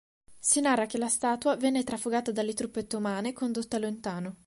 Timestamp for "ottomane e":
2.79-3.33